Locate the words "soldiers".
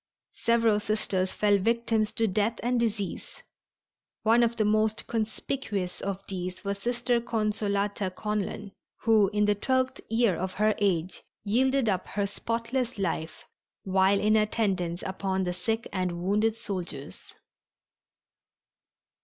16.57-17.35